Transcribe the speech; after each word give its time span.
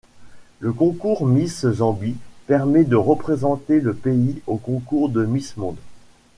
Le 0.61 0.73
concours 0.73 1.27
Miss 1.27 1.69
Zambie 1.69 2.15
permet 2.47 2.85
de 2.85 2.95
représenter 2.95 3.79
le 3.79 3.93
pays 3.93 4.41
au 4.47 4.57
concours 4.57 5.09
de 5.09 5.23
Miss 5.25 5.57
Monde. 5.57 5.77